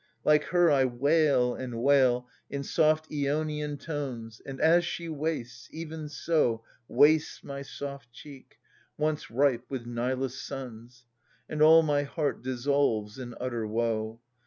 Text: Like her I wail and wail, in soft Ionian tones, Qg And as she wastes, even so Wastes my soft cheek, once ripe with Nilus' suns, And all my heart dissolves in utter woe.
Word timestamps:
Like 0.25 0.45
her 0.45 0.71
I 0.71 0.85
wail 0.85 1.53
and 1.53 1.79
wail, 1.79 2.27
in 2.49 2.63
soft 2.63 3.05
Ionian 3.13 3.77
tones, 3.77 4.41
Qg 4.43 4.49
And 4.49 4.59
as 4.59 4.83
she 4.83 5.07
wastes, 5.09 5.69
even 5.71 6.09
so 6.09 6.63
Wastes 6.87 7.43
my 7.43 7.61
soft 7.61 8.11
cheek, 8.11 8.57
once 8.97 9.29
ripe 9.29 9.65
with 9.69 9.85
Nilus' 9.85 10.41
suns, 10.41 11.05
And 11.47 11.61
all 11.61 11.83
my 11.83 12.01
heart 12.01 12.41
dissolves 12.41 13.19
in 13.19 13.35
utter 13.39 13.67
woe. 13.67 14.19